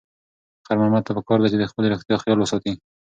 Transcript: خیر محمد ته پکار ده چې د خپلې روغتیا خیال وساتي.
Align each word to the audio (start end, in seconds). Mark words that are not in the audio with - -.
خیر 0.65 0.77
محمد 0.79 1.03
ته 1.07 1.11
پکار 1.17 1.39
ده 1.41 1.47
چې 1.51 1.57
د 1.59 1.63
خپلې 1.71 1.87
روغتیا 1.91 2.15
خیال 2.23 2.39
وساتي. 2.39 2.73